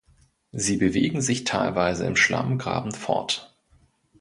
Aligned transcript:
Sie 0.51 0.77
bewegen 0.77 1.21
sich 1.21 1.43
teilweise 1.43 2.07
im 2.07 2.15
Schlamm 2.15 2.57
grabend 2.57 2.97
fort. 2.97 3.55